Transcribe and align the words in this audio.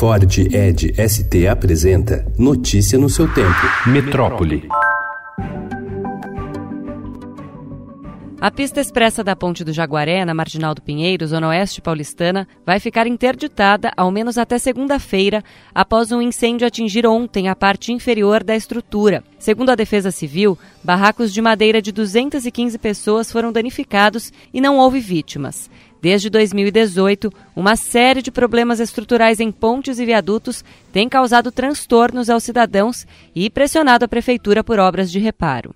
Ford 0.00 0.38
Ed 0.50 0.94
ST 0.96 1.46
apresenta 1.46 2.24
Notícia 2.38 2.98
no 2.98 3.10
seu 3.10 3.30
tempo. 3.34 3.60
Metrópole. 3.86 4.66
A 8.40 8.50
pista 8.50 8.80
expressa 8.80 9.22
da 9.22 9.36
Ponte 9.36 9.62
do 9.62 9.74
Jaguaré, 9.74 10.24
na 10.24 10.32
Marginal 10.32 10.74
do 10.74 10.80
Pinheiro, 10.80 11.26
zona 11.26 11.48
oeste 11.48 11.82
paulistana, 11.82 12.48
vai 12.64 12.80
ficar 12.80 13.06
interditada 13.06 13.92
ao 13.94 14.10
menos 14.10 14.38
até 14.38 14.56
segunda-feira, 14.58 15.44
após 15.74 16.10
um 16.10 16.22
incêndio 16.22 16.66
atingir 16.66 17.06
ontem 17.06 17.50
a 17.50 17.54
parte 17.54 17.92
inferior 17.92 18.42
da 18.42 18.56
estrutura. 18.56 19.22
Segundo 19.38 19.68
a 19.68 19.74
Defesa 19.74 20.10
Civil, 20.10 20.58
barracos 20.82 21.30
de 21.30 21.42
madeira 21.42 21.82
de 21.82 21.92
215 21.92 22.78
pessoas 22.78 23.30
foram 23.30 23.52
danificados 23.52 24.32
e 24.54 24.62
não 24.62 24.78
houve 24.78 24.98
vítimas. 24.98 25.68
Desde 26.00 26.30
2018, 26.30 27.30
uma 27.54 27.76
série 27.76 28.22
de 28.22 28.30
problemas 28.30 28.80
estruturais 28.80 29.38
em 29.38 29.52
pontes 29.52 29.98
e 29.98 30.06
viadutos 30.06 30.64
tem 30.92 31.08
causado 31.08 31.52
transtornos 31.52 32.30
aos 32.30 32.42
cidadãos 32.42 33.06
e 33.34 33.50
pressionado 33.50 34.04
a 34.04 34.08
prefeitura 34.08 34.64
por 34.64 34.78
obras 34.78 35.10
de 35.10 35.18
reparo. 35.18 35.72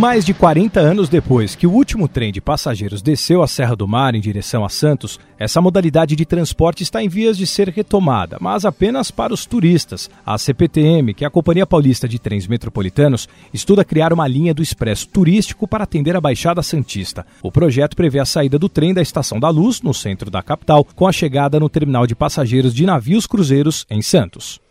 Mais 0.00 0.24
de 0.24 0.32
40 0.32 0.80
anos 0.80 1.10
depois 1.10 1.54
que 1.54 1.66
o 1.66 1.72
último 1.72 2.08
trem 2.08 2.32
de 2.32 2.40
passageiros 2.40 3.02
desceu 3.02 3.42
a 3.42 3.46
Serra 3.46 3.76
do 3.76 3.86
Mar 3.86 4.14
em 4.14 4.20
direção 4.20 4.64
a 4.64 4.70
Santos, 4.70 5.20
essa 5.38 5.60
modalidade 5.60 6.16
de 6.16 6.24
transporte 6.24 6.82
está 6.82 7.02
em 7.02 7.08
vias 7.08 7.36
de 7.36 7.46
ser 7.46 7.68
retomada, 7.68 8.38
mas 8.40 8.64
apenas 8.64 9.10
para 9.10 9.34
os 9.34 9.44
turistas. 9.44 10.08
A 10.24 10.38
CPTM, 10.38 11.12
que 11.12 11.22
é 11.22 11.26
a 11.26 11.30
Companhia 11.30 11.66
Paulista 11.66 12.08
de 12.08 12.18
Trens 12.18 12.46
Metropolitanos, 12.46 13.28
estuda 13.52 13.84
criar 13.84 14.10
uma 14.10 14.26
linha 14.26 14.54
do 14.54 14.62
expresso 14.62 15.06
turístico 15.06 15.68
para 15.68 15.84
atender 15.84 16.16
a 16.16 16.20
Baixada 16.20 16.62
Santista. 16.62 17.26
O 17.42 17.52
projeto 17.52 17.94
prevê 17.94 18.20
a 18.20 18.24
saída 18.24 18.58
do 18.58 18.70
trem 18.70 18.94
da 18.94 19.02
Estação 19.02 19.38
da 19.38 19.50
Luz, 19.50 19.82
no 19.82 19.92
centro 19.92 20.30
da 20.30 20.42
capital, 20.42 20.82
com 20.82 21.06
a 21.06 21.12
chegada 21.12 21.60
no 21.60 21.68
terminal 21.68 22.06
de 22.06 22.14
passageiros 22.14 22.74
de 22.74 22.86
navios 22.86 23.26
cruzeiros 23.26 23.84
em 23.90 24.00
Santos. 24.00 24.62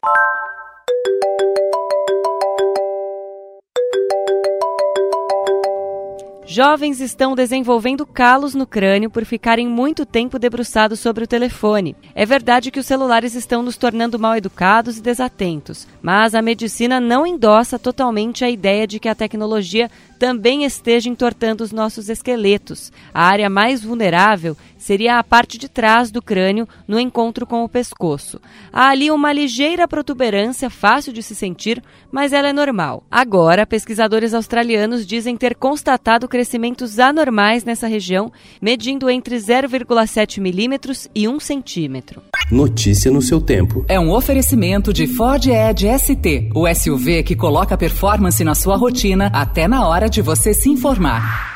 Jovens 6.51 6.99
estão 6.99 7.35
desenvolvendo 7.35 8.07
calos 8.07 8.55
no 8.55 8.65
crânio 8.65 9.11
por 9.11 9.23
ficarem 9.23 9.67
muito 9.67 10.03
tempo 10.03 10.39
debruçados 10.39 10.99
sobre 10.99 11.23
o 11.23 11.27
telefone. 11.27 11.95
É 12.15 12.25
verdade 12.25 12.71
que 12.71 12.79
os 12.79 12.87
celulares 12.87 13.35
estão 13.35 13.61
nos 13.61 13.77
tornando 13.77 14.17
mal 14.17 14.35
educados 14.35 14.97
e 14.97 15.01
desatentos, 15.01 15.87
mas 16.01 16.33
a 16.33 16.41
medicina 16.41 16.99
não 16.99 17.27
endossa 17.27 17.77
totalmente 17.77 18.43
a 18.43 18.49
ideia 18.49 18.87
de 18.87 18.99
que 18.99 19.07
a 19.07 19.13
tecnologia 19.13 19.91
também 20.17 20.65
esteja 20.65 21.07
entortando 21.07 21.63
os 21.63 21.71
nossos 21.71 22.09
esqueletos. 22.09 22.91
A 23.13 23.25
área 23.25 23.47
mais 23.47 23.83
vulnerável 23.83 24.57
seria 24.77 25.19
a 25.19 25.23
parte 25.23 25.57
de 25.57 25.69
trás 25.69 26.09
do 26.09 26.21
crânio 26.21 26.67
no 26.87 26.99
encontro 26.99 27.45
com 27.45 27.63
o 27.63 27.69
pescoço. 27.69 28.39
Há 28.71 28.89
ali 28.89 29.11
uma 29.11 29.31
ligeira 29.31 29.87
protuberância 29.87 30.69
fácil 30.69 31.13
de 31.13 31.21
se 31.21 31.35
sentir, 31.35 31.83
mas 32.11 32.33
ela 32.33 32.49
é 32.49 32.53
normal. 32.53 33.03
Agora, 33.09 33.67
pesquisadores 33.67 34.33
australianos 34.33 35.05
dizem 35.05 35.37
ter 35.37 35.55
constatado 35.55 36.27
crescimentos 36.39 36.99
anormais 36.99 37.65
nessa 37.65 37.85
região, 37.85 38.31
medindo 38.61 39.09
entre 39.09 39.35
0,7 39.35 40.39
milímetros 40.39 41.09
e 41.13 41.27
1 41.27 41.37
centímetro. 41.41 42.21
Notícia 42.49 43.11
no 43.11 43.21
seu 43.21 43.41
tempo. 43.41 43.83
É 43.89 43.99
um 43.99 44.09
oferecimento 44.09 44.93
de 44.93 45.05
Ford 45.05 45.45
Edge 45.45 45.85
ST, 45.99 46.49
o 46.55 46.65
SUV 46.73 47.23
que 47.23 47.35
coloca 47.35 47.77
performance 47.77 48.41
na 48.41 48.55
sua 48.55 48.77
rotina 48.77 49.29
até 49.33 49.67
na 49.67 49.85
hora 49.85 50.09
de 50.09 50.21
você 50.21 50.53
se 50.53 50.69
informar. 50.69 51.48